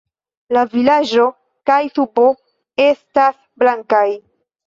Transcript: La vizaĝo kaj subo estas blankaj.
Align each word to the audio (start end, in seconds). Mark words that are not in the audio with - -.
La 0.55 0.61
vizaĝo 0.69 1.25
kaj 1.71 1.77
subo 1.99 2.25
estas 2.87 3.37
blankaj. 3.65 4.05